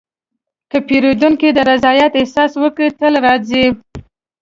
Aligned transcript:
که 0.71 0.77
پیرودونکی 0.87 1.49
د 1.53 1.59
رضایت 1.71 2.11
احساس 2.19 2.51
وکړي، 2.63 2.87
تل 2.99 3.13
راځي. 3.25 3.65